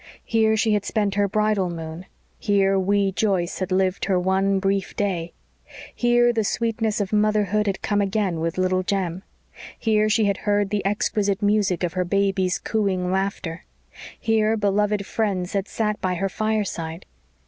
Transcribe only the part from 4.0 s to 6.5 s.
her one brief day; here the